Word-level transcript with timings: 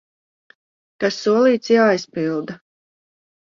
Kas 1.03 1.19
solīts, 1.27 1.71
jāizpilda! 1.77 2.59